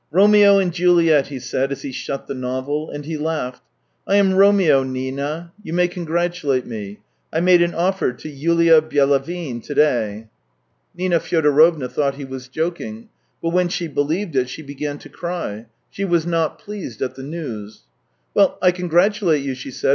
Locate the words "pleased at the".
16.57-17.21